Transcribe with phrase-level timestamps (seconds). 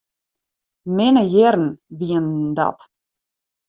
[0.95, 1.67] Minne jierren
[1.97, 2.79] wienen dat.